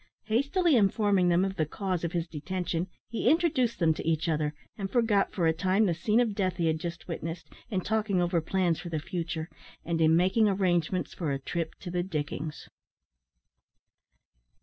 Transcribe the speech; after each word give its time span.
Hastily 0.23 0.75
informing 0.75 1.29
them 1.29 1.45
of 1.45 1.57
the 1.57 1.65
cause 1.67 2.03
of 2.03 2.13
his 2.13 2.27
detention, 2.27 2.87
he 3.07 3.29
introduced 3.29 3.77
them 3.77 3.93
to 3.93 4.07
each 4.09 4.27
other, 4.27 4.55
and 4.75 4.89
forgot 4.89 5.31
for 5.31 5.45
a 5.45 5.53
time 5.53 5.85
the 5.85 5.93
scene 5.93 6.19
of 6.19 6.33
death 6.33 6.57
he 6.57 6.65
had 6.65 6.79
just 6.79 7.07
witnessed, 7.07 7.51
in 7.69 7.81
talking 7.81 8.19
over 8.19 8.41
plans 8.41 8.79
for 8.79 8.89
the 8.89 8.97
future, 8.97 9.47
and 9.85 10.01
in 10.01 10.15
making 10.15 10.49
arrangements 10.49 11.13
for 11.13 11.31
a 11.31 11.37
trip 11.37 11.75
to 11.81 11.91
the 11.91 12.01
diggings. 12.01 12.67